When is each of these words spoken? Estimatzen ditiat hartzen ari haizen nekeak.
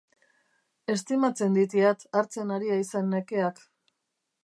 Estimatzen 0.93 1.59
ditiat 1.59 2.07
hartzen 2.23 2.57
ari 2.59 2.75
haizen 2.79 3.15
nekeak. 3.15 3.67